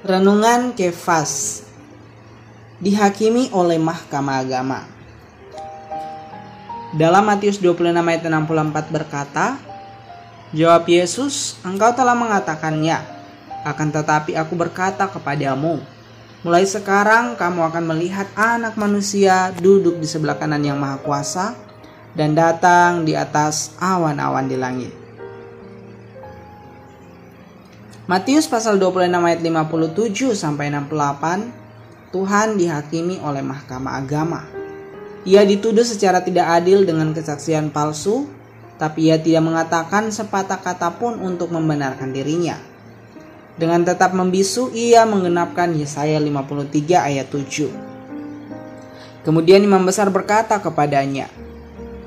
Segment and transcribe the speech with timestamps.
[0.00, 1.60] Renungan Kefas
[2.80, 4.88] dihakimi oleh Mahkamah Agama.
[6.96, 9.60] Dalam Matius 26 ayat 64 berkata,
[10.56, 12.96] Jawab Yesus, engkau telah mengatakannya,
[13.68, 15.84] akan tetapi aku berkata kepadamu,
[16.48, 21.52] mulai sekarang kamu akan melihat anak manusia duduk di sebelah kanan yang maha kuasa
[22.16, 24.99] dan datang di atas awan-awan di langit.
[28.10, 34.50] Matius pasal 26 ayat 57 sampai 68, Tuhan dihakimi oleh mahkamah agama.
[35.22, 38.26] Ia dituduh secara tidak adil dengan kesaksian palsu,
[38.82, 42.58] tapi ia tidak mengatakan sepatah kata pun untuk membenarkan dirinya.
[43.54, 46.66] Dengan tetap membisu, ia menggenapkan Yesaya 53
[47.14, 49.22] ayat 7.
[49.22, 51.30] Kemudian imam besar berkata kepadanya,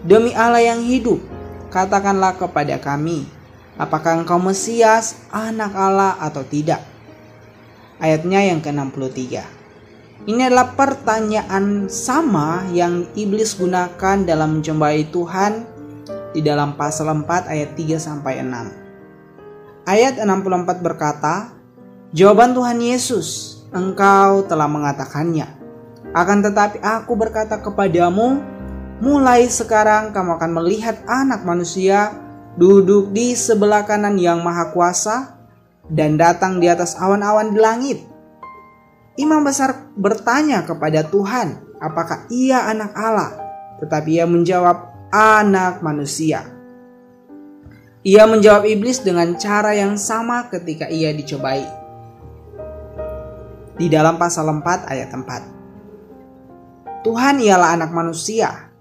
[0.04, 1.24] Demi Allah yang hidup,
[1.72, 3.24] katakanlah kepada kami,
[3.74, 6.86] Apakah engkau Mesias, anak Allah atau tidak?
[7.98, 9.42] Ayatnya yang ke-63.
[10.30, 15.66] Ini adalah pertanyaan sama yang iblis gunakan dalam menjumpai Tuhan
[16.38, 19.90] di dalam pasal 4 ayat 3 sampai 6.
[19.90, 21.52] Ayat 64 berkata,
[22.14, 25.50] Jawaban Tuhan Yesus, engkau telah mengatakannya.
[26.14, 28.38] Akan tetapi aku berkata kepadamu,
[29.02, 32.23] mulai sekarang kamu akan melihat anak manusia
[32.58, 35.38] duduk di sebelah kanan yang maha kuasa
[35.90, 38.00] dan datang di atas awan-awan di langit.
[39.14, 43.32] Imam besar bertanya kepada Tuhan, apakah ia anak Allah?
[43.78, 46.50] Tetapi ia menjawab, anak manusia.
[48.02, 51.64] Ia menjawab iblis dengan cara yang sama ketika ia dicobai.
[53.78, 57.06] Di dalam pasal 4 ayat 4.
[57.06, 58.74] Tuhan ialah anak manusia,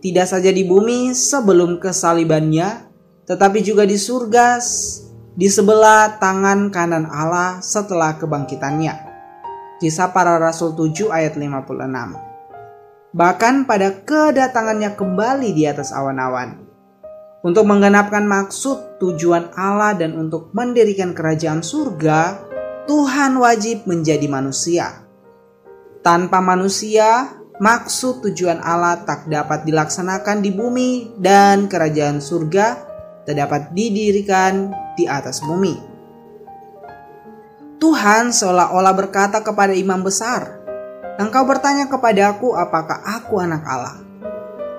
[0.00, 2.87] tidak saja di bumi sebelum kesalibannya,
[3.28, 4.56] tetapi juga di surga
[5.36, 9.06] di sebelah tangan kanan Allah setelah kebangkitannya.
[9.78, 13.14] Kisah para Rasul 7 ayat 56.
[13.14, 16.66] Bahkan pada kedatangannya kembali di atas awan-awan.
[17.46, 22.42] Untuk menggenapkan maksud tujuan Allah dan untuk mendirikan kerajaan surga,
[22.90, 25.06] Tuhan wajib menjadi manusia.
[26.02, 32.87] Tanpa manusia, maksud tujuan Allah tak dapat dilaksanakan di bumi dan kerajaan surga
[33.28, 35.76] terdapat didirikan di atas bumi.
[37.76, 40.56] Tuhan seolah-olah berkata kepada imam besar,
[41.20, 44.00] Engkau bertanya kepadaku apakah aku anak Allah?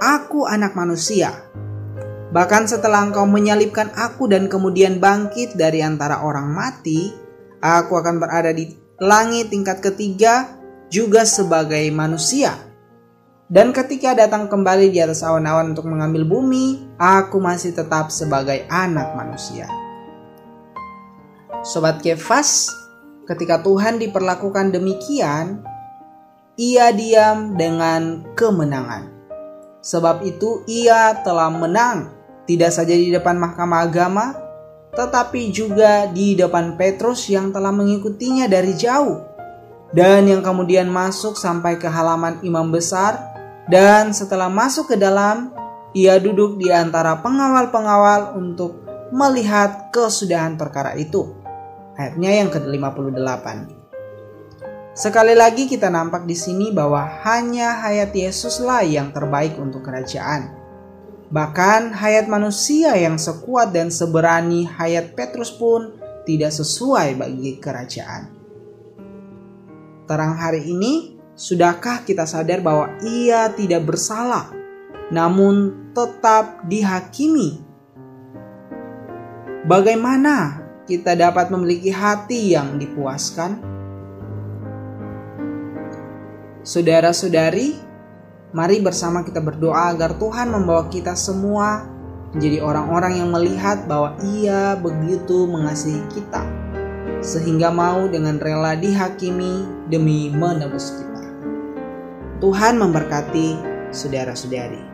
[0.02, 1.46] Aku anak manusia.
[2.32, 7.12] Bahkan setelah engkau menyalibkan aku dan kemudian bangkit dari antara orang mati,
[7.60, 8.72] aku akan berada di
[9.04, 10.48] langit tingkat ketiga
[10.88, 12.69] juga sebagai manusia
[13.50, 19.18] dan ketika datang kembali di atas awan-awan untuk mengambil bumi, aku masih tetap sebagai anak
[19.18, 19.66] manusia.
[21.66, 22.70] Sobat Kefas,
[23.26, 25.66] ketika Tuhan diperlakukan demikian,
[26.62, 29.10] ia diam dengan kemenangan.
[29.82, 32.14] Sebab itu ia telah menang,
[32.46, 34.26] tidak saja di depan mahkamah agama,
[34.94, 39.26] tetapi juga di depan Petrus yang telah mengikutinya dari jauh.
[39.90, 43.39] Dan yang kemudian masuk sampai ke halaman imam besar
[43.70, 45.54] dan setelah masuk ke dalam,
[45.94, 48.82] ia duduk di antara pengawal-pengawal untuk
[49.14, 51.38] melihat kesudahan perkara itu.
[51.94, 53.46] Ayatnya yang ke-58.
[54.98, 60.50] Sekali lagi kita nampak di sini bahwa hanya hayat Yesuslah yang terbaik untuk kerajaan.
[61.30, 65.94] Bahkan hayat manusia yang sekuat dan seberani hayat Petrus pun
[66.26, 68.34] tidak sesuai bagi kerajaan.
[70.10, 74.52] Terang hari ini Sudahkah kita sadar bahwa ia tidak bersalah,
[75.08, 77.64] namun tetap dihakimi?
[79.64, 83.56] Bagaimana kita dapat memiliki hati yang dipuaskan?
[86.60, 87.72] Saudara-saudari,
[88.52, 91.88] mari bersama kita berdoa agar Tuhan membawa kita semua
[92.36, 96.44] menjadi orang-orang yang melihat bahwa Ia begitu mengasihi kita,
[97.24, 101.19] sehingga mau dengan rela dihakimi demi menebus kita.
[102.40, 103.60] Tuhan memberkati
[103.92, 104.89] saudara-saudari.